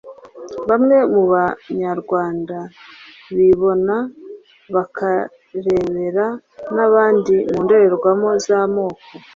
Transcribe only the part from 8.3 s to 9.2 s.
z amoko